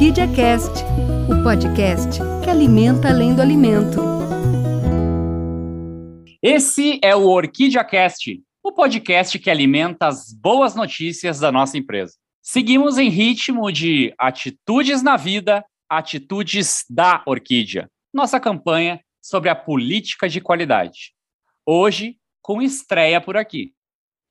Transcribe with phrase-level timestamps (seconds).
[0.00, 0.82] Orquídea Cast,
[1.28, 4.00] o podcast que alimenta além do alimento.
[6.42, 12.14] Esse é o Orquídea Cast, o podcast que alimenta as boas notícias da nossa empresa.
[12.40, 17.86] Seguimos em ritmo de atitudes na vida, atitudes da orquídea.
[18.10, 21.12] Nossa campanha sobre a política de qualidade.
[21.66, 23.74] Hoje, com estreia por aqui.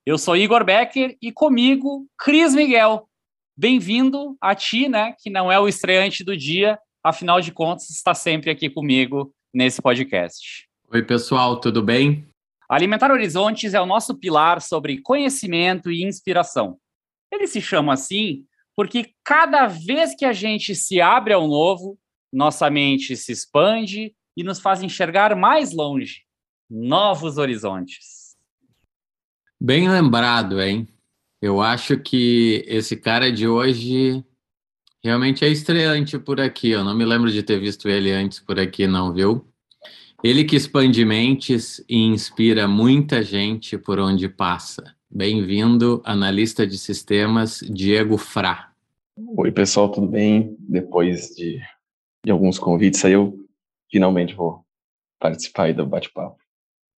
[0.04, 3.08] Eu sou Igor Becker e comigo, Cris Miguel.
[3.62, 8.14] Bem-vindo a ti, né, que não é o estreante do dia, afinal de contas, está
[8.14, 10.66] sempre aqui comigo nesse podcast.
[10.90, 12.26] Oi, pessoal, tudo bem?
[12.70, 16.78] Alimentar Horizontes é o nosso pilar sobre conhecimento e inspiração.
[17.30, 21.98] Ele se chama assim porque cada vez que a gente se abre ao novo,
[22.32, 26.22] nossa mente se expande e nos faz enxergar mais longe,
[26.70, 28.38] novos horizontes.
[29.60, 30.88] Bem lembrado, hein?
[31.42, 34.22] Eu acho que esse cara de hoje
[35.02, 36.68] realmente é estreante por aqui.
[36.68, 39.46] Eu não me lembro de ter visto ele antes por aqui, não, viu?
[40.22, 44.94] Ele que expande mentes e inspira muita gente por onde passa.
[45.10, 48.70] Bem-vindo, analista de sistemas, Diego Fra.
[49.16, 50.54] Oi, pessoal, tudo bem?
[50.58, 51.58] Depois de,
[52.22, 53.34] de alguns convites, aí eu
[53.90, 54.62] finalmente vou
[55.18, 56.36] participar aí do bate-papo.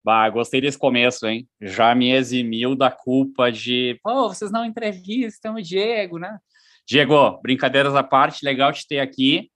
[0.05, 1.47] Bah, gostei desse começo, hein?
[1.61, 6.39] Já me eximiu da culpa de, pô, vocês não entrevistam o Diego, né?
[6.87, 9.49] Diego, brincadeiras à parte, legal te ter aqui.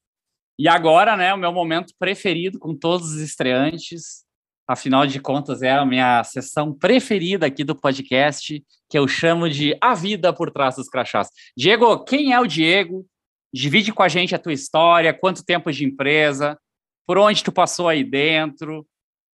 [0.58, 4.25] E agora, né, o meu momento preferido com todos os estreantes.
[4.69, 9.77] Afinal de contas, é a minha sessão preferida aqui do podcast, que eu chamo de
[9.81, 11.28] A Vida por Trás dos Crachás.
[11.56, 13.06] Diego, quem é o Diego?
[13.53, 16.58] Divide com a gente a tua história, quanto tempo de empresa,
[17.06, 18.86] por onde tu passou aí dentro.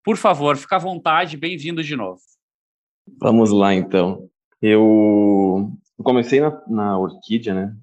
[0.02, 2.20] Por favor, fica à vontade, bem-vindo de novo.
[3.18, 4.30] Vamos lá, então.
[4.62, 7.76] Eu comecei na, na Orquídea, né,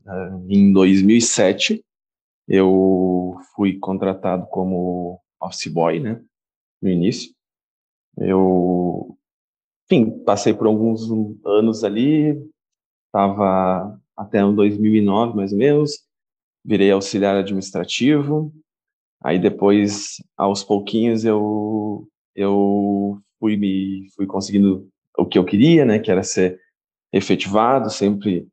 [0.50, 1.84] em 2007.
[2.48, 6.20] Eu fui contratado como office boy, né,
[6.82, 7.32] no início.
[8.18, 9.16] Eu,
[9.86, 11.08] enfim, passei por alguns
[11.46, 12.36] anos ali,
[13.06, 16.04] estava até 2009, mais ou menos,
[16.66, 18.52] virei auxiliar administrativo,
[19.24, 24.88] Aí depois, aos pouquinhos, eu eu fui me fui conseguindo
[25.18, 26.60] o que eu queria, né, que era ser
[27.12, 28.48] efetivado, sempre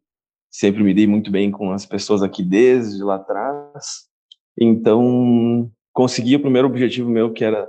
[0.50, 4.08] sempre me dei muito bem com as pessoas aqui desde lá atrás.
[4.58, 7.68] Então, consegui o primeiro objetivo meu, que era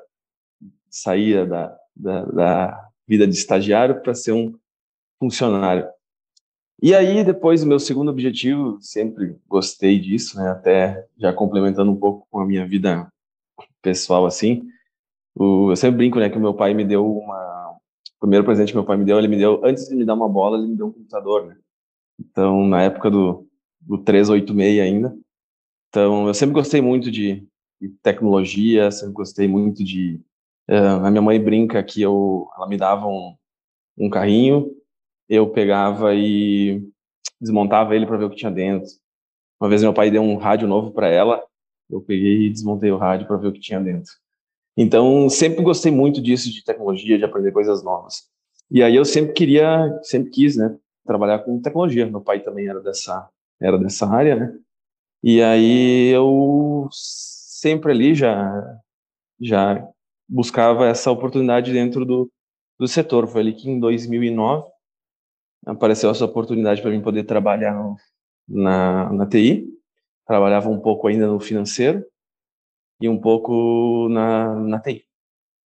[0.87, 4.53] sair da, da, da vida de estagiário para ser um
[5.19, 5.87] funcionário.
[6.79, 10.49] E aí, depois, o meu segundo objetivo, sempre gostei disso, né?
[10.51, 13.07] Até já complementando um pouco com a minha vida
[13.81, 14.67] pessoal, assim.
[15.35, 16.29] O, eu sempre brinco, né?
[16.29, 17.77] Que o meu pai me deu uma.
[18.17, 20.13] O primeiro presente que meu pai me deu, ele me deu, antes de me dar
[20.13, 21.57] uma bola, ele me deu um computador, né?
[22.19, 23.47] Então, na época do,
[23.81, 25.17] do 386 ainda.
[25.89, 27.45] Então, eu sempre gostei muito de,
[27.81, 30.21] de tecnologia, sempre gostei muito de.
[30.69, 33.35] Uh, a minha mãe brinca que eu, ela me dava um,
[33.97, 34.75] um carrinho
[35.27, 36.87] eu pegava e
[37.41, 38.89] desmontava ele para ver o que tinha dentro.
[39.59, 41.43] Uma vez meu pai deu um rádio novo para ela,
[41.89, 44.11] eu peguei e desmontei o rádio para ver o que tinha dentro.
[44.77, 48.23] Então, sempre gostei muito disso, de tecnologia, de aprender coisas novas.
[48.69, 50.75] E aí eu sempre queria, sempre quis, né,
[51.05, 52.05] trabalhar com tecnologia.
[52.05, 53.29] Meu pai também era dessa,
[53.61, 54.57] era dessa área, né?
[55.23, 58.79] E aí eu sempre ali já,
[59.39, 59.87] já
[60.27, 62.29] buscava essa oportunidade dentro do,
[62.77, 63.27] do setor.
[63.27, 64.67] Foi ali que em 2009
[65.65, 67.75] apareceu essa oportunidade para mim poder trabalhar
[68.47, 69.67] na, na TI.
[70.27, 72.03] Trabalhava um pouco ainda no financeiro
[72.99, 75.05] e um pouco na, na TI.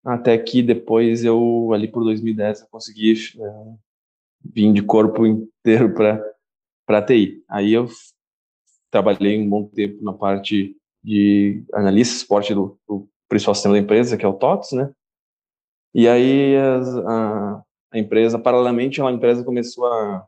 [0.03, 3.73] Até que depois eu, ali por 2010, eu consegui é,
[4.43, 7.43] vir de corpo inteiro para a TI.
[7.49, 7.87] Aí eu
[8.89, 14.17] trabalhei um bom tempo na parte de analista esporte do, do principal sistema da empresa,
[14.17, 14.91] que é o TOTS, né?
[15.93, 20.25] E aí as, a, a empresa, paralelamente, a empresa começou a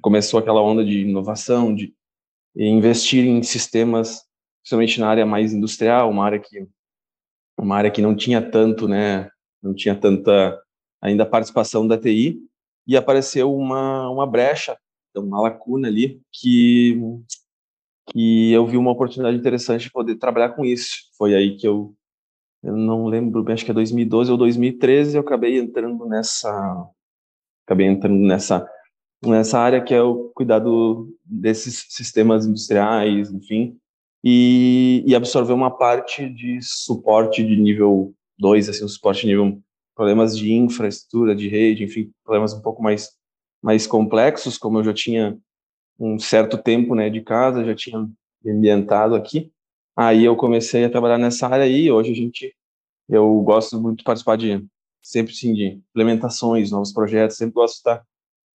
[0.00, 1.94] começou aquela onda de inovação, de
[2.56, 4.24] investir em sistemas,
[4.62, 6.66] principalmente na área mais industrial, uma área que
[7.58, 9.30] uma área que não tinha tanto, né,
[9.62, 10.60] não tinha tanta
[11.00, 12.40] ainda participação da TI,
[12.86, 14.76] e apareceu uma uma brecha,
[15.16, 16.98] uma lacuna ali que
[18.10, 21.08] que eu vi uma oportunidade interessante de poder trabalhar com isso.
[21.16, 21.94] Foi aí que eu
[22.62, 26.88] eu não lembro bem, acho que é 2012 ou 2013, eu acabei entrando nessa,
[27.66, 28.68] acabei entrando nessa,
[29.24, 33.76] nessa área que é o cuidado desses sistemas industriais, enfim,
[34.24, 39.60] e, e absorver uma parte de suporte de nível 2, assim, um suporte nível,
[39.94, 43.10] problemas de infraestrutura, de rede, enfim, problemas um pouco mais,
[43.60, 45.38] mais complexos, como eu já tinha
[45.98, 48.08] um certo tempo, né, de casa, já tinha
[48.46, 49.52] ambientado aqui.
[49.96, 52.54] Aí eu comecei a trabalhar nessa área aí, hoje a gente,
[53.08, 54.64] eu gosto muito de participar de,
[55.02, 58.04] sempre sim, de implementações, novos projetos, sempre gosto de estar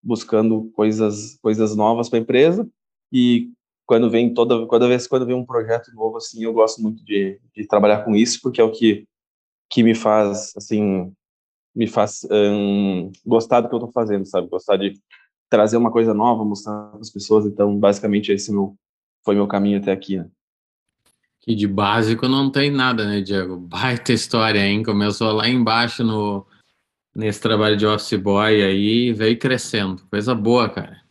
[0.03, 2.69] buscando coisas, coisas novas para a empresa
[3.13, 3.51] e
[3.87, 7.41] quando vem toda, toda vez quando vem um projeto novo assim, eu gosto muito de,
[7.55, 9.07] de trabalhar com isso, porque é o que,
[9.71, 11.13] que me faz, assim,
[11.75, 14.49] me faz um, gostar do que eu estou fazendo, sabe?
[14.49, 14.99] Gostar de
[15.49, 17.47] trazer uma coisa nova, mostrar para as pessoas.
[17.47, 18.75] Então, basicamente, esse meu,
[19.25, 20.29] foi meu caminho até aqui, né?
[21.47, 23.57] De básico não tem nada, né, Diego?
[23.57, 24.83] Baita história, hein?
[24.83, 26.45] Começou lá embaixo no,
[27.15, 30.05] nesse trabalho de office boy aí veio crescendo.
[30.11, 31.06] Coisa boa, cara.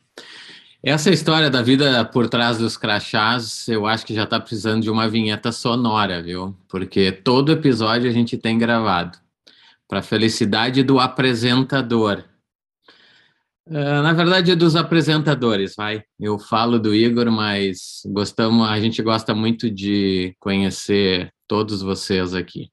[0.88, 4.90] Essa história da vida por trás dos crachás, eu acho que já está precisando de
[4.92, 6.56] uma vinheta sonora, viu?
[6.70, 9.18] Porque todo episódio a gente tem gravado
[9.88, 12.24] para felicidade do apresentador.
[13.66, 16.04] Uh, na verdade, dos apresentadores, vai.
[16.20, 22.70] Eu falo do Igor, mas gostamos, a gente gosta muito de conhecer todos vocês aqui.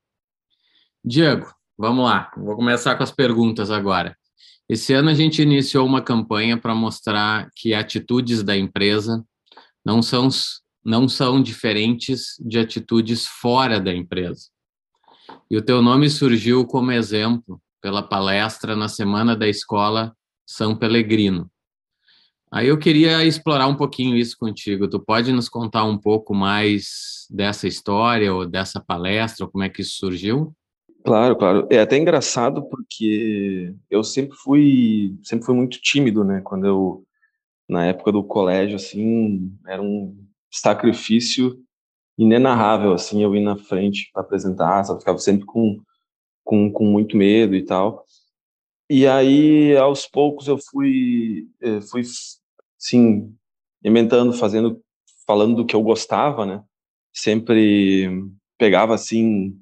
[1.03, 2.31] Diego, vamos lá.
[2.37, 4.15] Vou começar com as perguntas agora.
[4.73, 9.23] Esse ano a gente iniciou uma campanha para mostrar que atitudes da empresa
[9.85, 10.31] não são,
[10.83, 14.49] não são diferentes de atitudes fora da empresa.
[15.51, 20.17] E o teu nome surgiu como exemplo pela palestra na Semana da Escola
[20.47, 21.51] São Pelegrino.
[22.51, 24.89] Aí eu queria explorar um pouquinho isso contigo.
[24.89, 29.69] Tu pode nos contar um pouco mais dessa história ou dessa palestra, ou como é
[29.69, 30.57] que isso surgiu?
[31.05, 31.67] Claro, claro.
[31.71, 36.41] É até engraçado porque eu sempre fui, sempre fui muito tímido, né?
[36.43, 37.05] Quando eu
[37.69, 40.17] na época do colégio assim, era um
[40.53, 41.59] sacrifício
[42.19, 45.01] inenarrável, assim, eu ir na frente para apresentar, sabe?
[45.01, 45.81] Ficava sempre com,
[46.45, 48.07] com, com muito medo e tal.
[48.91, 52.03] E aí, aos poucos, eu fui, eh, fui,
[52.79, 53.35] sim,
[53.85, 54.83] inventando, fazendo,
[55.27, 56.63] falando do que eu gostava, né?
[57.15, 58.11] Sempre
[58.59, 59.59] pegava, assim,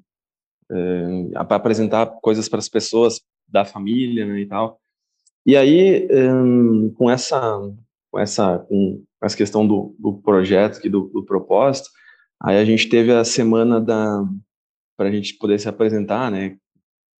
[0.71, 4.79] eh, para apresentar coisas para as pessoas da família, né, e tal.
[5.45, 7.59] E aí, um, com essa,
[8.11, 11.89] com essa, com essa questão do, do projeto, do, do propósito,
[12.43, 14.25] Aí a gente teve a semana da
[14.97, 16.57] para a gente poder se apresentar, né?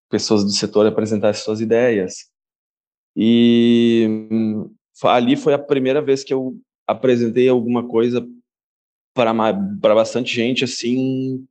[0.09, 2.29] Pessoas do setor apresentar suas ideias.
[3.15, 8.27] E hum, ali foi a primeira vez que eu apresentei alguma coisa
[9.13, 9.33] para
[9.81, 11.45] bastante gente assim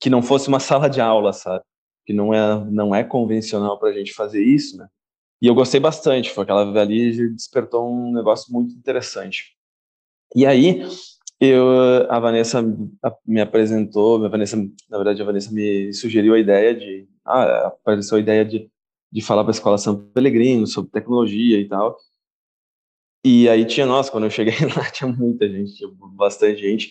[0.00, 1.64] que não fosse uma sala de aula, sabe?
[2.04, 4.88] Que não é não é convencional para a gente fazer isso, né?
[5.40, 9.56] E eu gostei bastante, foi aquela ali despertou um negócio muito interessante.
[10.34, 10.82] E aí
[11.40, 12.62] eu, a Vanessa
[13.26, 18.16] me apresentou, a Vanessa, na verdade, a Vanessa me sugeriu a ideia de, ah, apareceu
[18.16, 18.70] a ideia de,
[19.12, 21.96] de falar para a escola São Pelegrino sobre tecnologia e tal.
[23.24, 26.90] E aí tinha, nossa, quando eu cheguei lá tinha muita gente, tinha bastante gente.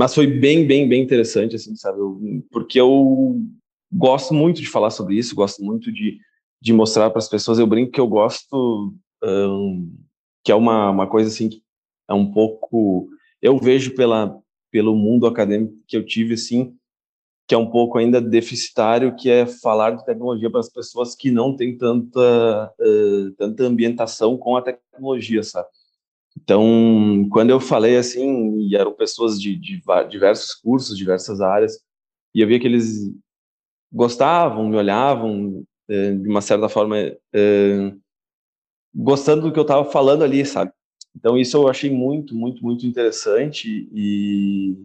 [0.00, 1.98] Mas foi bem, bem, bem interessante, assim, sabe?
[1.98, 2.18] Eu,
[2.50, 3.38] porque eu
[3.92, 6.16] gosto muito de falar sobre isso, gosto muito de,
[6.58, 7.58] de mostrar para as pessoas.
[7.58, 9.94] Eu brinco que eu gosto, um,
[10.42, 11.62] que é uma, uma coisa assim, que
[12.08, 13.10] é um pouco
[13.42, 16.74] eu vejo pela, pelo mundo acadêmico que eu tive, assim,
[17.46, 21.30] que é um pouco ainda deficitário, que é falar de tecnologia para as pessoas que
[21.30, 25.68] não têm tanta, uh, tanta ambientação com a tecnologia, sabe?
[26.36, 31.80] Então, quando eu falei assim, e eram pessoas de, de diversos cursos, diversas áreas,
[32.34, 33.10] e eu via que eles
[33.92, 38.00] gostavam, me olhavam, uh, de uma certa forma, uh,
[38.94, 40.72] gostando do que eu estava falando ali, sabe?
[41.16, 44.76] Então, isso eu achei muito, muito, muito interessante e,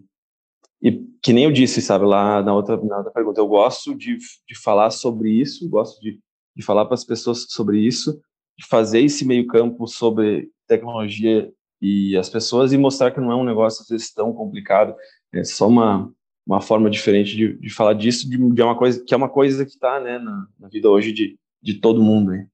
[0.82, 0.92] e
[1.22, 4.60] que nem eu disse, sabe, lá na outra, na outra pergunta, eu gosto de, de
[4.62, 6.20] falar sobre isso, gosto de,
[6.56, 8.20] de falar para as pessoas sobre isso,
[8.58, 13.36] de fazer esse meio campo sobre tecnologia e as pessoas e mostrar que não é
[13.36, 14.96] um negócio às vezes tão complicado,
[15.34, 16.12] é só uma,
[16.46, 19.66] uma forma diferente de, de falar disso, de, de uma coisa que é uma coisa
[19.66, 22.34] que está né, na, na, vida hoje de, de todo mundo.
[22.34, 22.48] Hein?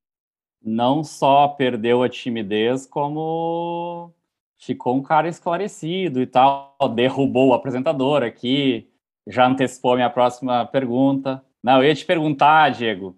[0.63, 4.13] não só perdeu a timidez, como
[4.60, 8.88] ficou um cara esclarecido e tal, derrubou o apresentador aqui,
[9.27, 11.43] já antecipou a minha próxima pergunta.
[11.63, 13.17] Não, eu ia te perguntar, Diego,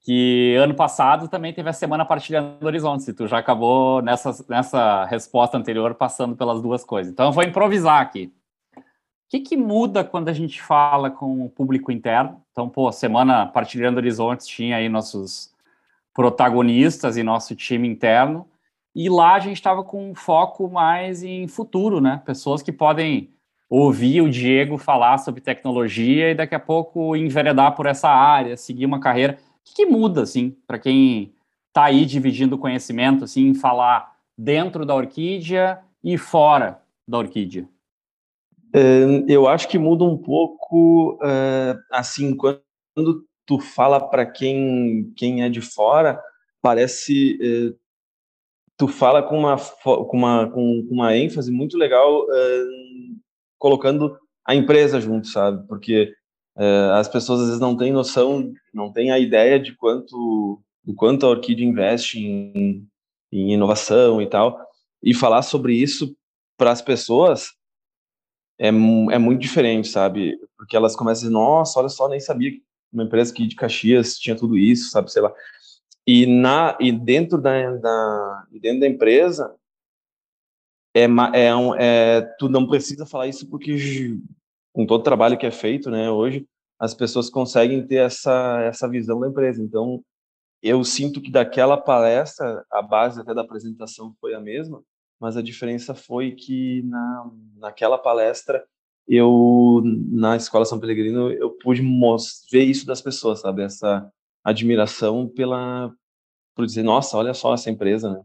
[0.00, 5.04] que ano passado também teve a Semana Partilhando Horizontes, e tu já acabou nessa, nessa
[5.04, 7.12] resposta anterior passando pelas duas coisas.
[7.12, 8.32] Então eu vou improvisar aqui.
[8.76, 12.42] O que, que muda quando a gente fala com o público interno?
[12.50, 15.52] Então, pô, Semana Partilhando Horizontes tinha aí nossos
[16.14, 18.48] protagonistas em nosso time interno.
[18.94, 22.22] E lá a gente estava com um foco mais em futuro, né?
[22.24, 23.30] Pessoas que podem
[23.68, 28.86] ouvir o Diego falar sobre tecnologia e daqui a pouco enveredar por essa área, seguir
[28.86, 29.38] uma carreira.
[29.74, 31.32] Que, que muda, assim, para quem
[31.68, 37.68] está aí dividindo conhecimento, assim, falar dentro da Orquídea e fora da Orquídea?
[39.26, 41.18] Eu acho que muda um pouco,
[41.90, 46.22] assim, quando tu fala para quem, quem é de fora,
[46.60, 47.38] parece
[48.76, 52.26] tu fala com uma com uma com uma ênfase muito legal
[53.58, 56.14] colocando a empresa junto sabe porque
[56.94, 61.26] as pessoas às vezes não têm noção não têm a ideia de quanto do quanto
[61.26, 62.86] a Orquídea investe em,
[63.30, 64.58] em inovação e tal
[65.02, 66.16] e falar sobre isso
[66.56, 67.52] para as pessoas
[68.58, 70.36] é, é muito diferente, sabe?
[70.56, 72.62] Porque elas começam a dizer, nossa, olha só, nem sabia que
[72.92, 75.12] uma empresa aqui de Caxias tinha tudo isso, sabe?
[75.12, 75.32] Sei lá.
[76.06, 79.54] E, na, e dentro da, da, dentro da empresa,
[80.94, 84.18] é, é, um, é, tu não precisa falar isso porque
[84.78, 86.46] com todo o trabalho que é feito, né, hoje,
[86.78, 89.60] as pessoas conseguem ter essa, essa visão da empresa.
[89.60, 90.00] Então,
[90.62, 94.80] eu sinto que daquela palestra, a base até da apresentação foi a mesma,
[95.18, 98.64] mas a diferença foi que na, naquela palestra
[99.08, 101.82] eu na escola São Pellegrino eu pude
[102.48, 104.08] ver isso das pessoas, sabe, essa
[104.44, 105.92] admiração pela
[106.54, 108.22] por dizer, nossa, olha só essa empresa, né?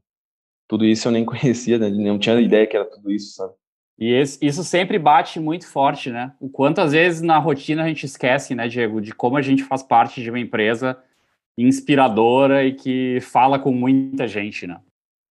[0.67, 1.89] Tudo isso eu nem conhecia, né?
[1.89, 3.55] não tinha ideia que era tudo isso, sabe?
[3.97, 6.33] E esse, isso sempre bate muito forte, né?
[6.39, 9.63] O quanto às vezes na rotina a gente esquece, né, Diego, de como a gente
[9.63, 10.97] faz parte de uma empresa
[11.57, 14.79] inspiradora e que fala com muita gente, né?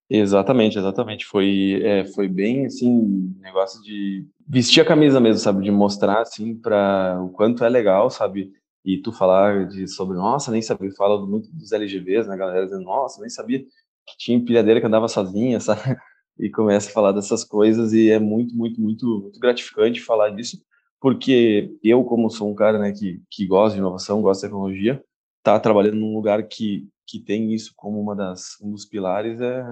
[0.09, 1.25] Exatamente, exatamente.
[1.25, 5.63] Foi, é, foi bem assim, negócio de vestir a camisa mesmo, sabe?
[5.63, 8.53] De mostrar assim para o quanto é legal, sabe?
[8.85, 12.65] E tu falar de sobre, nossa, nem sabia, fala muito dos LGVs, né, galera?
[12.65, 15.97] Dizendo, nossa, nem sabia que tinha empilhadeira que andava sozinha, sabe?
[16.39, 20.61] E começa a falar dessas coisas e é muito, muito, muito, muito gratificante falar disso,
[20.99, 25.03] porque eu, como sou um cara, né, que, que gosta de inovação, gosta de tecnologia,
[25.43, 29.63] tá trabalhando num lugar que que tem isso como uma das um dos pilares é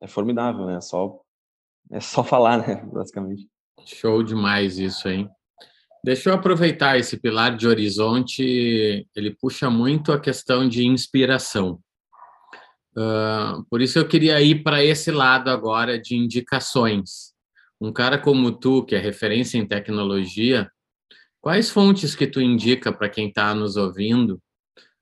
[0.00, 0.76] é formidável, né?
[0.76, 1.20] É só
[1.90, 3.48] é só falar, né, basicamente.
[3.84, 5.28] Show demais isso, hein?
[6.04, 11.80] Deixa eu aproveitar esse pilar de horizonte, ele puxa muito a questão de inspiração.
[12.96, 17.32] Uh, por isso eu queria ir para esse lado agora de indicações.
[17.80, 20.70] Um cara como tu, que é referência em tecnologia,
[21.40, 24.40] quais fontes que tu indica para quem está nos ouvindo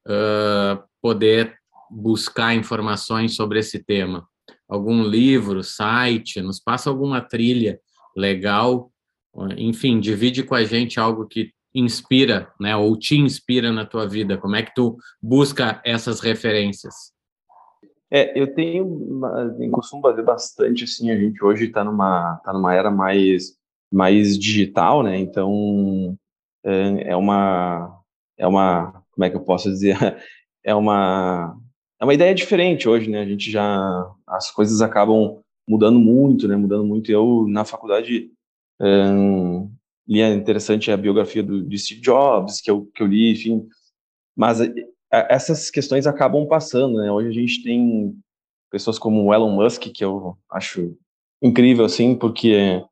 [0.06, 1.56] uh, poder
[1.90, 4.26] buscar informações sobre esse tema?
[4.68, 7.80] Algum livro, site, nos passa alguma trilha
[8.16, 8.90] legal,
[9.56, 14.38] enfim, divide com a gente algo que inspira, né, ou te inspira na tua vida.
[14.38, 17.12] Como é que tu busca essas referências?
[18.10, 19.20] É, eu tenho,
[19.60, 21.10] eu costumo fazer bastante assim.
[21.10, 23.56] A gente hoje está numa tá numa era mais
[23.90, 25.16] mais digital, né?
[25.18, 26.16] Então
[26.64, 28.00] é, é uma
[28.36, 29.96] é uma como é que eu posso dizer
[30.64, 31.56] é uma
[32.00, 33.20] é uma ideia diferente hoje, né?
[33.20, 36.56] A gente já as coisas acabam mudando muito, né?
[36.56, 37.12] Mudando muito.
[37.12, 38.30] Eu na faculdade
[38.80, 39.70] um,
[40.08, 43.68] li é interessante a biografia do Steve Jobs que eu que eu li, enfim.
[44.36, 44.58] Mas
[45.10, 47.10] essas questões acabam passando, né?
[47.10, 48.16] Hoje a gente tem
[48.70, 50.96] pessoas como o Elon Musk que eu acho
[51.42, 52.84] incrível assim, porque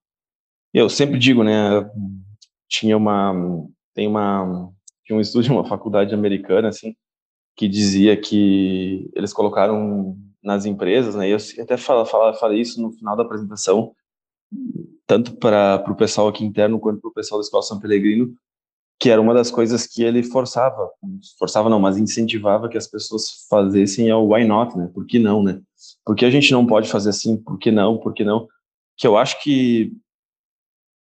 [0.74, 1.88] eu sempre digo, né?
[2.68, 3.32] Tinha uma
[3.94, 4.70] tem uma
[5.04, 6.94] tinha um estudo de uma faculdade americana assim
[7.56, 11.28] que dizia que eles colocaram nas empresas, né?
[11.28, 13.92] Eu até falei isso no final da apresentação,
[15.06, 18.32] tanto para o pessoal aqui interno quanto para o pessoal da Escola São Pellegrino,
[19.00, 20.90] que era uma das coisas que ele forçava,
[21.38, 24.90] forçava não, mas incentivava que as pessoas fazessem é o why not, né?
[24.92, 25.60] Por que não, né?
[26.04, 27.36] Por que a gente não pode fazer assim?
[27.36, 27.98] Por que não?
[27.98, 28.48] Por que não?
[28.96, 29.92] Que eu acho que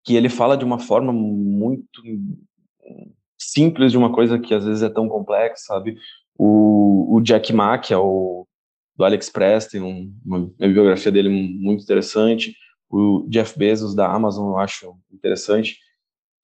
[0.05, 2.01] que ele fala de uma forma muito
[3.37, 5.99] simples de uma coisa que às vezes é tão complexa, sabe?
[6.39, 8.47] O, o Jack Ma, que é o
[8.97, 12.55] do AliExpress, tem um, uma, uma biografia dele muito interessante.
[12.89, 15.79] O Jeff Bezos da Amazon eu acho interessante.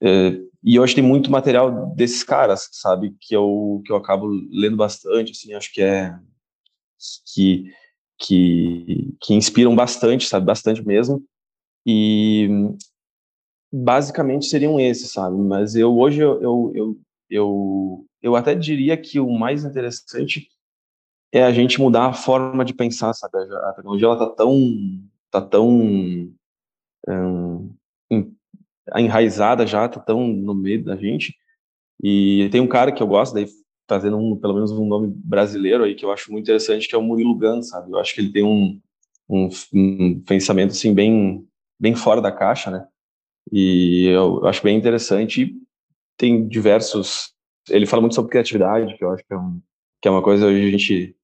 [0.03, 4.77] É, e hoje tem muito material desses caras, sabe, que eu que eu acabo lendo
[4.77, 6.17] bastante, assim, acho que é
[7.35, 7.65] que
[8.19, 11.23] que que inspiram bastante, sabe, bastante mesmo.
[11.87, 12.49] E
[13.73, 15.37] basicamente seriam esses, sabe?
[15.37, 17.01] Mas eu hoje eu, eu, eu,
[17.31, 20.49] eu eu até diria que o mais interessante
[21.33, 23.37] é a gente mudar a forma de pensar, sabe?
[23.39, 24.57] A tecnologia ela tá tão
[25.31, 25.69] tá tão
[27.09, 27.75] um,
[28.97, 31.35] enraizada já, tá tão no meio da gente.
[32.03, 33.47] E tem um cara que eu gosto, daí
[33.87, 36.99] trazendo um, pelo menos um nome brasileiro aí que eu acho muito interessante, que é
[36.99, 37.93] o Murilo Gun, sabe?
[37.93, 38.81] Eu acho que ele tem um,
[39.29, 41.47] um, um pensamento assim bem
[41.79, 42.87] bem fora da caixa, né?
[43.51, 45.55] E eu, acho bem interessante.
[46.17, 47.33] Tem diversos
[47.69, 49.61] ele fala muito sobre criatividade, que eu acho que é, um,
[50.01, 51.17] que é uma coisa hoje a gente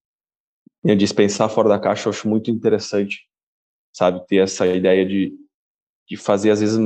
[0.84, 3.28] eu dispensar fora da caixa, eu acho muito interessante,
[3.92, 5.36] sabe, ter essa ideia de,
[6.08, 6.78] de fazer às vezes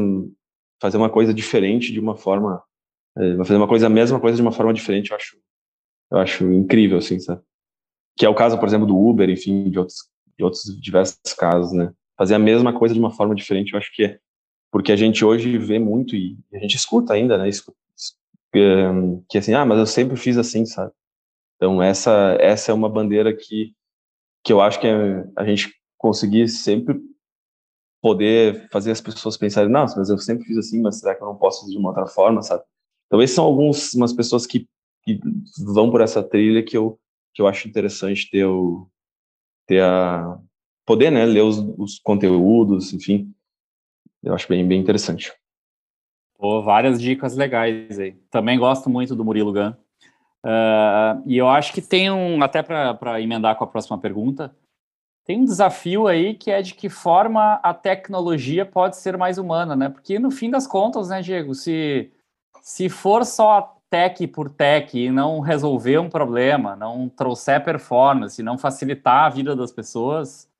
[0.82, 2.60] fazer uma coisa diferente de uma forma,
[3.16, 5.36] é, fazer uma coisa a mesma coisa de uma forma diferente, eu acho,
[6.10, 7.40] eu acho incrível, assim, sabe?
[8.16, 9.98] Que é o caso, por exemplo, do Uber, enfim, de outros,
[10.36, 11.92] de outros diversos casos, né?
[12.18, 14.18] Fazer a mesma coisa de uma forma diferente, eu acho que é
[14.72, 17.48] porque a gente hoje vê muito e a gente escuta ainda, né?
[17.48, 17.78] Escuta,
[18.50, 20.92] que assim, ah, mas eu sempre fiz assim, sabe?
[21.56, 23.72] Então essa essa é uma bandeira que
[24.44, 27.00] que eu acho que é a gente conseguir sempre
[28.02, 31.28] poder fazer as pessoas pensarem, não, mas eu sempre fiz assim, mas será que eu
[31.28, 32.64] não posso fazer de uma outra forma, sabe?
[33.06, 34.66] Então esses são alguns pessoas que,
[35.04, 35.20] que
[35.64, 36.98] vão por essa trilha que eu
[37.34, 38.86] que eu acho interessante ter o
[39.66, 40.36] ter a
[40.84, 43.32] poder, né, ler os, os conteúdos, enfim,
[44.22, 45.32] eu acho bem bem interessante.
[46.36, 48.12] Pô, várias dicas legais aí.
[48.28, 49.70] Também gosto muito do Murilo Gun.
[50.44, 54.52] Uh, e eu acho que tem um, até para emendar com a próxima pergunta,
[55.24, 59.76] tem um desafio aí que é de que forma a tecnologia pode ser mais humana,
[59.76, 59.88] né?
[59.88, 62.10] Porque no fim das contas, né, Diego, se,
[62.60, 68.58] se for só tech por tech e não resolver um problema, não trouxer performance, não
[68.58, 70.50] facilitar a vida das pessoas,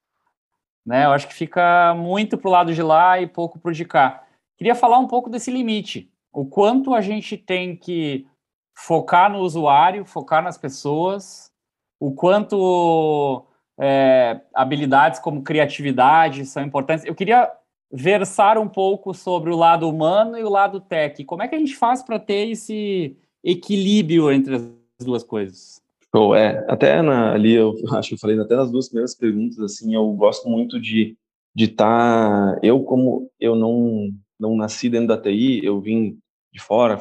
[0.87, 1.07] né?
[1.07, 4.25] Eu acho que fica muito pro lado de lá e pouco pro de cá.
[4.57, 6.11] Queria falar um pouco desse limite.
[6.33, 8.26] O quanto a gente tem que
[8.75, 11.50] focar no usuário, focar nas pessoas,
[11.99, 13.45] o quanto
[13.81, 17.05] é, habilidades como criatividade são importantes.
[17.05, 17.50] Eu queria
[17.91, 21.25] versar um pouco sobre o lado humano e o lado tech.
[21.25, 24.69] Como é que a gente faz para ter esse equilíbrio entre as
[25.05, 25.81] duas coisas?
[26.12, 29.59] Bom, é, até na, ali eu acho que eu falei até nas duas primeiras perguntas
[29.61, 31.17] assim, eu gosto muito de
[31.55, 34.09] de estar tá, eu como eu não
[34.41, 36.19] não nasci dentro da TI, eu vim
[36.52, 36.99] de fora,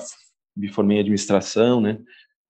[0.55, 1.99] me formei em administração, né?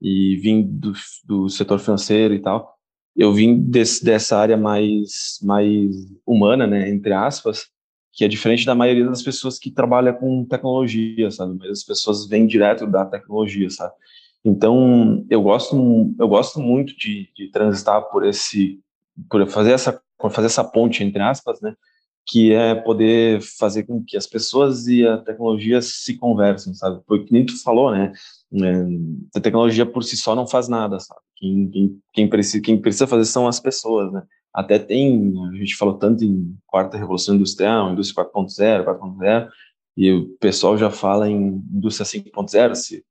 [0.01, 0.91] E vim do,
[1.23, 2.75] do setor financeiro e tal.
[3.15, 5.91] Eu vim desse, dessa área mais, mais
[6.25, 6.89] humana, né?
[6.89, 7.67] Entre aspas,
[8.13, 11.57] que é diferente da maioria das pessoas que trabalha com tecnologia, sabe?
[11.57, 13.93] Mas as pessoas vêm direto da tecnologia, sabe?
[14.43, 18.79] Então, eu gosto, eu gosto muito de, de transitar por esse,
[19.29, 21.75] por fazer essa, fazer essa ponte entre aspas, né?
[22.27, 27.01] Que é poder fazer com que as pessoas e a tecnologia se conversem, sabe?
[27.05, 28.13] Porque nem tu falou, né?
[28.53, 31.21] É, a tecnologia por si só não faz nada, sabe?
[31.35, 34.23] Quem, quem, quem, precisa, quem precisa fazer são as pessoas, né?
[34.53, 39.49] Até tem, a gente falou tanto em quarta revolução industrial, indústria 4.0, 4.0,
[39.95, 43.03] e o pessoal já fala em indústria 5.0, se,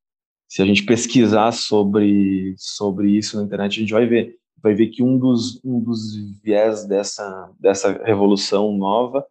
[0.48, 4.88] se a gente pesquisar sobre, sobre isso na internet, a gente vai ver vai ver
[4.88, 9.24] que um dos, um dos viés dessa, dessa revolução nova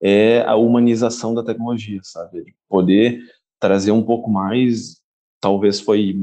[0.00, 2.44] é a humanização da tecnologia, sabe?
[2.44, 3.20] De poder
[3.58, 5.00] trazer um pouco mais,
[5.40, 6.16] talvez foi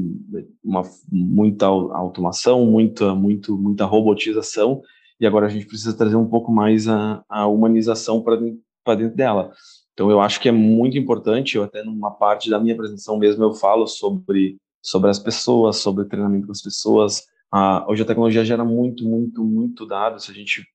[0.62, 4.82] uma muita automação, muita, muito, muita robotização,
[5.20, 9.52] e agora a gente precisa trazer um pouco mais a, a humanização para dentro dela.
[9.92, 13.44] Então eu acho que é muito importante, eu até numa parte da minha apresentação mesmo
[13.44, 17.24] eu falo sobre sobre as pessoas, sobre o treinamento das pessoas,
[17.56, 20.28] ah, hoje a tecnologia gera muito, muito, muito dados.
[20.28, 20.66] A gente,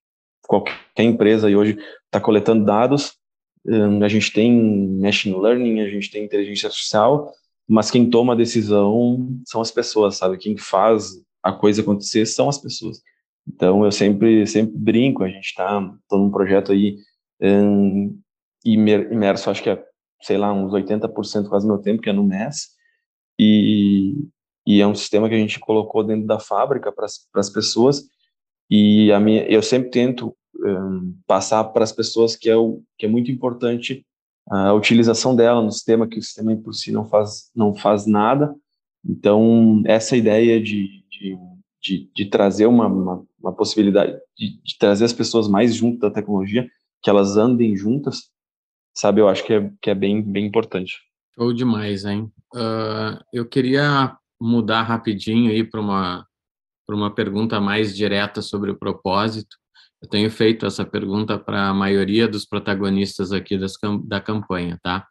[0.48, 3.18] qualquer empresa aí hoje está coletando dados.
[3.66, 7.34] Hum, a gente tem machine learning, a gente tem inteligência artificial,
[7.68, 10.38] mas quem toma a decisão são as pessoas, sabe?
[10.38, 13.02] Quem faz a coisa acontecer são as pessoas.
[13.46, 15.22] Então eu sempre, sempre brinco.
[15.22, 16.96] A gente está num projeto aí
[17.42, 18.18] um,
[18.64, 19.84] imerso, acho que é,
[20.22, 22.70] sei lá, uns 80% quase do meu tempo, que é no MES.
[23.38, 24.16] E,
[24.70, 28.08] e é um sistema que a gente colocou dentro da fábrica para as pessoas
[28.70, 33.08] e a minha, eu sempre tento um, passar para as pessoas que é, o, que
[33.08, 34.06] é muito importante
[34.48, 38.56] a utilização dela no sistema, que o sistema por si não faz, não faz nada.
[39.04, 41.38] Então, essa ideia de, de,
[41.82, 46.12] de, de trazer uma, uma, uma possibilidade, de, de, trazer as pessoas mais junto da
[46.12, 46.70] tecnologia,
[47.02, 48.30] que elas andem juntas,
[48.96, 50.98] sabe, eu acho que é, que é bem, bem importante.
[51.36, 52.32] Show demais, hein?
[52.54, 56.26] Uh, eu queria mudar rapidinho aí para uma
[56.86, 59.56] para uma pergunta mais direta sobre o propósito.
[60.02, 63.74] Eu tenho feito essa pergunta para a maioria dos protagonistas aqui das,
[64.06, 65.06] da campanha, tá?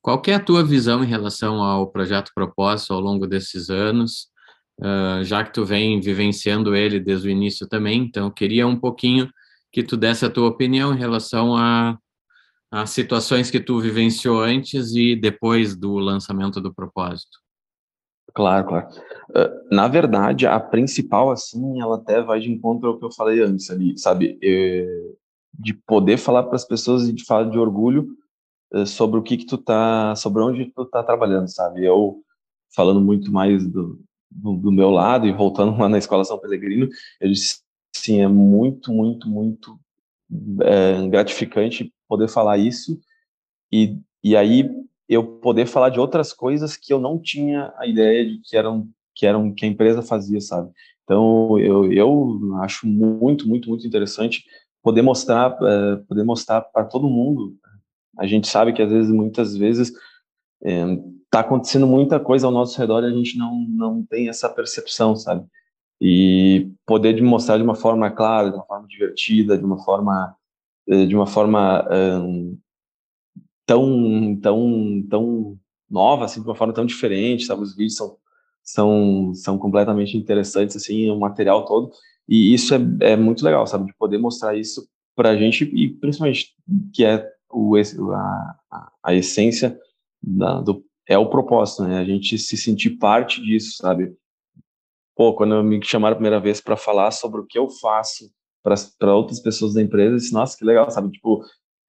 [0.00, 4.28] Qual é a tua visão em relação ao projeto Propósito ao longo desses anos?
[4.78, 9.28] Uh, já que tu vem vivenciando ele desde o início também, então queria um pouquinho
[9.72, 11.98] que tu desse a tua opinião em relação a,
[12.70, 17.45] a situações que tu vivenciou antes e depois do lançamento do propósito.
[18.36, 18.88] Claro, claro.
[19.30, 23.40] Uh, na verdade, a principal, assim, ela até vai de encontro ao que eu falei
[23.40, 24.38] antes ali, sabe?
[24.42, 25.16] Eu,
[25.58, 28.08] de poder falar para as pessoas e de falar de orgulho
[28.74, 31.82] uh, sobre o que que tu tá, sobre onde tu tá trabalhando, sabe?
[31.82, 32.22] Eu,
[32.74, 33.98] falando muito mais do,
[34.30, 37.60] do, do meu lado e voltando lá na Escola São Pelegrino, eu disse,
[37.96, 39.80] sim, é muito, muito, muito
[40.60, 43.00] é, gratificante poder falar isso
[43.72, 44.68] e, e aí
[45.08, 48.88] eu poder falar de outras coisas que eu não tinha a ideia de que eram
[49.14, 50.70] que eram que a empresa fazia, sabe?
[51.04, 54.44] Então eu, eu acho muito muito muito interessante
[54.82, 57.56] poder mostrar uh, poder mostrar para todo mundo.
[58.18, 59.92] A gente sabe que às vezes muitas vezes
[60.60, 64.48] está é, acontecendo muita coisa ao nosso redor e a gente não não tem essa
[64.48, 65.46] percepção, sabe?
[66.00, 70.36] E poder mostrar de uma forma clara, de uma forma divertida, de uma forma
[70.88, 72.58] eh, de uma forma um,
[73.66, 75.58] tão, tão, tão
[75.90, 77.62] nova, assim, de uma forma tão diferente, sabe?
[77.62, 78.16] Os vídeos são,
[78.62, 81.90] são, são completamente interessantes, assim, o material todo.
[82.28, 83.86] E isso é, é muito legal, sabe?
[83.86, 86.54] De poder mostrar isso para a gente e principalmente
[86.92, 88.56] que é o, a,
[89.02, 89.78] a, essência
[90.22, 91.98] da, do, é o propósito, né?
[91.98, 94.14] A gente se sentir parte disso, sabe?
[95.14, 98.30] Pô, quando me chamaram a primeira vez para falar sobre o que eu faço
[98.98, 101.10] para outras pessoas da empresa, eu disse, nossa, que legal, sabe?
[101.10, 101.42] Tipo,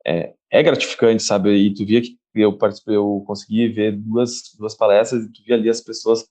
[0.05, 1.51] é, é gratificante, sabe?
[1.55, 5.55] E tu via que eu participei, eu consegui ver duas, duas palestras e tu via
[5.55, 6.25] ali as pessoas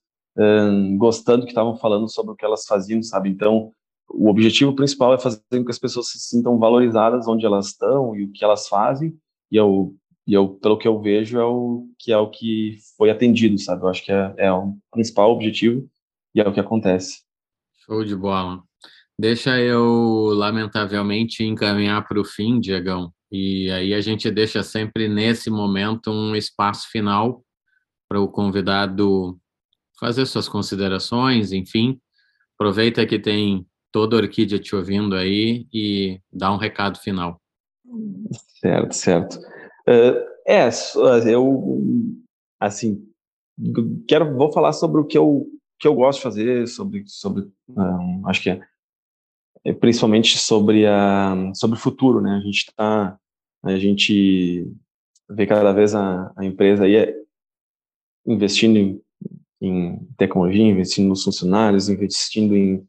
[0.99, 3.31] gostando que estavam falando sobre o que elas faziam, sabe?
[3.31, 3.73] Então,
[4.09, 8.15] o objetivo principal é fazer com que as pessoas se sintam valorizadas onde elas estão
[8.15, 9.17] e o que elas fazem.
[9.51, 9.95] E eu,
[10.27, 13.83] e eu pelo que eu vejo, é o que é o que foi atendido, sabe?
[13.83, 15.89] Eu acho que é, é o principal objetivo
[16.35, 17.23] e é o que acontece.
[17.85, 18.63] Show de bola.
[19.19, 23.11] Deixa eu, lamentavelmente, encaminhar para o fim, Diegão.
[23.31, 27.43] E aí a gente deixa sempre nesse momento um espaço final
[28.09, 29.39] para o convidado
[29.99, 32.01] fazer suas considerações, enfim.
[32.55, 37.41] Aproveita que tem toda a Orquídea te ouvindo aí e dá um recado final.
[38.61, 39.39] Certo, certo.
[39.89, 40.69] Uh, é,
[41.27, 41.81] eu,
[42.61, 43.05] assim,
[44.07, 45.47] quero, vou falar sobre o que eu,
[45.79, 48.61] que eu gosto de fazer, sobre, sobre um, acho que é
[49.75, 52.37] principalmente sobre a sobre o futuro, né?
[52.37, 53.19] A gente está
[53.63, 54.73] a gente
[55.29, 57.17] vê cada vez a, a empresa aí é
[58.27, 59.03] investindo em,
[59.61, 62.87] em, tecnologia, investindo nos funcionários, investindo em,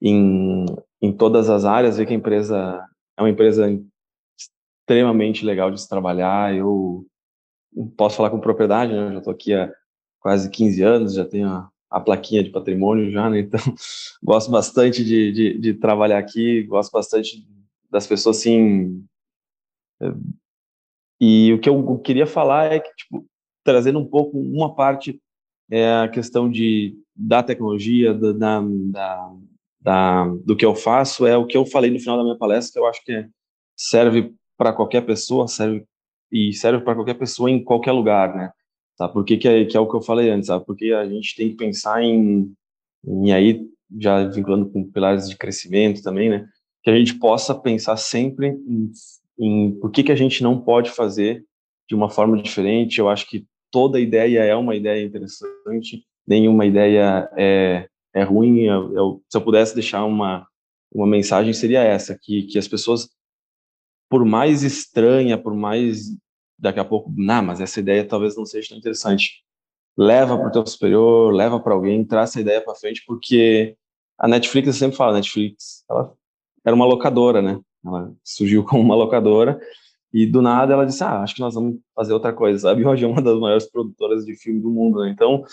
[0.00, 0.66] em,
[1.00, 2.84] em todas as áreas, vê que a empresa
[3.16, 3.66] é uma empresa
[4.82, 6.54] extremamente legal de se trabalhar.
[6.54, 7.06] Eu
[7.96, 9.08] posso falar com propriedade, né?
[9.08, 9.72] Eu já estou aqui há
[10.20, 13.40] quase 15 anos, já tenho a, plaquinha de patrimônio já, né?
[13.40, 13.60] Então,
[14.22, 17.46] gosto bastante de, de, de, trabalhar aqui, gosto bastante
[17.90, 19.04] das pessoas, assim...
[21.20, 23.24] E o que eu queria falar é que, tipo,
[23.62, 25.20] trazendo um pouco, uma parte
[25.70, 29.32] é a questão de, da tecnologia, da, da,
[29.80, 32.72] da, do que eu faço, é o que eu falei no final da minha palestra,
[32.72, 33.28] que eu acho que é,
[33.76, 35.86] serve para qualquer pessoa, serve
[36.30, 38.52] e serve para qualquer pessoa em qualquer lugar, né?
[38.96, 39.08] Tá?
[39.08, 40.64] Por que, é, que é o que eu falei antes, sabe?
[40.64, 42.52] Porque a gente tem que pensar em,
[43.04, 43.66] em aí,
[44.00, 46.46] já vinculando com pilares de crescimento também, né?
[46.82, 48.90] Que a gente possa pensar sempre em,
[49.38, 51.44] em por que, que a gente não pode fazer
[51.88, 52.98] de uma forma diferente.
[52.98, 58.60] Eu acho que toda ideia é uma ideia interessante, nenhuma ideia é, é ruim.
[58.60, 60.46] Eu, eu, se eu pudesse deixar uma,
[60.92, 63.08] uma mensagem, seria essa, que, que as pessoas,
[64.08, 66.16] por mais estranha, por mais
[66.58, 69.42] daqui a pouco, não, mas essa ideia talvez não seja tão interessante.
[69.96, 73.76] Leva para o teu superior, leva para alguém, traz essa ideia para frente, porque
[74.18, 76.12] a Netflix, eu sempre falo, a Netflix, ela
[76.64, 77.60] era uma locadora, né?
[77.84, 79.60] Ela surgiu como uma locadora
[80.12, 82.84] e do nada ela disse, ah, acho que nós vamos fazer outra coisa, sabe?
[82.86, 85.10] Hoje é uma das maiores produtoras de filme do mundo, né?
[85.10, 85.44] Então,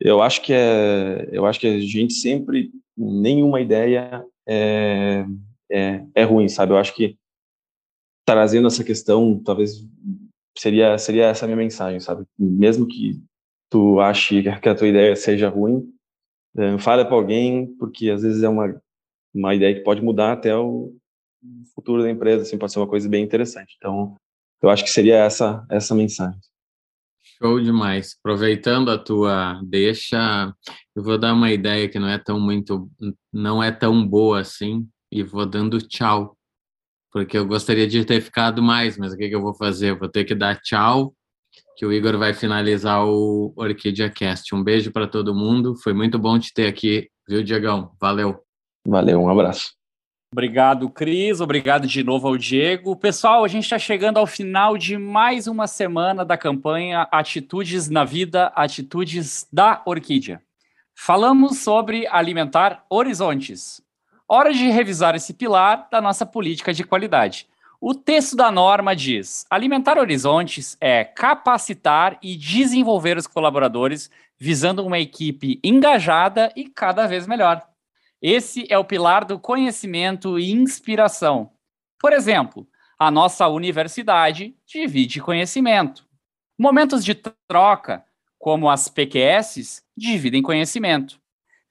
[0.00, 5.24] eu acho que é, eu acho que a gente sempre, nenhuma ideia é,
[5.70, 6.72] é, é ruim, sabe?
[6.72, 7.18] Eu acho que
[8.24, 9.86] trazendo essa questão, talvez
[10.56, 12.24] seria seria essa a minha mensagem, sabe?
[12.38, 13.20] Mesmo que
[13.70, 15.92] tu ache que a tua ideia seja ruim,
[16.56, 18.80] é, fala para alguém, porque às vezes é uma
[19.34, 20.94] uma ideia que pode mudar até o
[21.74, 23.74] futuro da empresa, assim, pode ser uma coisa bem interessante.
[23.76, 24.16] Então,
[24.62, 26.40] eu acho que seria essa essa mensagem.
[27.38, 28.16] Show demais.
[28.18, 30.54] Aproveitando a tua deixa,
[30.94, 32.90] eu vou dar uma ideia que não é tão muito
[33.32, 36.35] não é tão boa assim e vou dando tchau
[37.16, 39.92] porque eu gostaria de ter ficado mais, mas o que, que eu vou fazer?
[39.92, 41.14] Eu vou ter que dar tchau,
[41.74, 44.54] que o Igor vai finalizar o Orquídea Cast.
[44.54, 47.90] Um beijo para todo mundo, foi muito bom te ter aqui, viu, Diegão?
[47.98, 48.38] Valeu.
[48.86, 49.72] Valeu, um abraço.
[50.30, 51.40] Obrigado, Cris.
[51.40, 52.94] Obrigado de novo ao Diego.
[52.94, 58.04] Pessoal, a gente está chegando ao final de mais uma semana da campanha Atitudes na
[58.04, 60.42] Vida, Atitudes da Orquídea.
[60.94, 63.80] Falamos sobre alimentar horizontes,
[64.28, 67.46] Hora de revisar esse pilar da nossa política de qualidade.
[67.80, 74.98] O texto da norma diz: alimentar horizontes é capacitar e desenvolver os colaboradores visando uma
[74.98, 77.64] equipe engajada e cada vez melhor.
[78.20, 81.52] Esse é o pilar do conhecimento e inspiração.
[81.96, 82.66] Por exemplo,
[82.98, 86.04] a nossa universidade divide conhecimento.
[86.58, 88.04] Momentos de troca,
[88.38, 91.20] como as PQS, dividem conhecimento.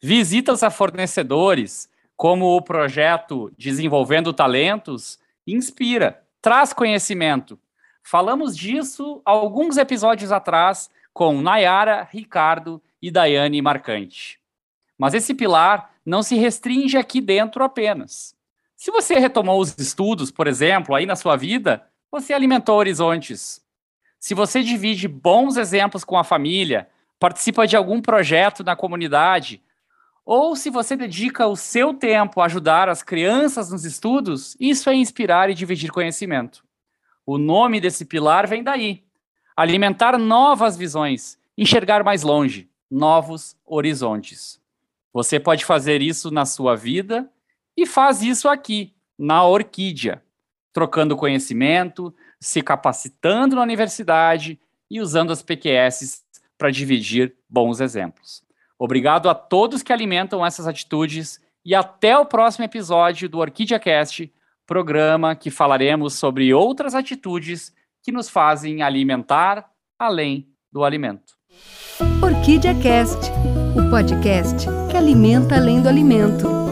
[0.01, 7.59] Visitas a fornecedores, como o projeto Desenvolvendo Talentos, inspira, traz conhecimento.
[8.03, 14.39] Falamos disso alguns episódios atrás com Nayara, Ricardo e Daiane Marcante.
[14.97, 18.35] Mas esse pilar não se restringe aqui dentro apenas.
[18.75, 23.61] Se você retomou os estudos, por exemplo, aí na sua vida, você alimentou horizontes.
[24.19, 29.61] Se você divide bons exemplos com a família, participa de algum projeto na comunidade,
[30.25, 34.95] ou se você dedica o seu tempo a ajudar as crianças nos estudos, isso é
[34.95, 36.65] inspirar e dividir conhecimento.
[37.23, 39.03] O nome desse pilar vem daí.
[39.55, 44.59] Alimentar novas visões, enxergar mais longe, novos horizontes.
[45.13, 47.29] Você pode fazer isso na sua vida
[47.77, 50.23] e faz isso aqui, na Orquídea,
[50.73, 54.59] trocando conhecimento, se capacitando na universidade
[54.89, 56.23] e usando as PQS
[56.57, 58.44] para dividir bons exemplos.
[58.77, 64.31] Obrigado a todos que alimentam essas atitudes e até o próximo episódio do Orquídea Cast,
[64.65, 69.65] programa que falaremos sobre outras atitudes que nos fazem alimentar
[69.97, 71.33] além do alimento.
[72.21, 73.31] Orquídea Cast,
[73.75, 76.64] o podcast que alimenta além do alimento.